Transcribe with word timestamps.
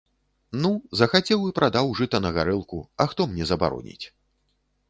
Ну, 0.61 0.71
захацеў 1.01 1.43
і 1.49 1.53
прадаў 1.59 1.91
жыта 1.99 2.21
на 2.27 2.31
гарэлку, 2.39 2.81
а 3.05 3.09
хто 3.13 3.29
мне 3.35 3.43
забароніць? 3.51 4.05